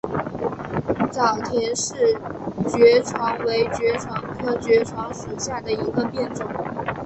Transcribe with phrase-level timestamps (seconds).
[1.11, 1.95] 早田氏
[2.75, 6.47] 爵床为爵床科爵床属下的一个变种。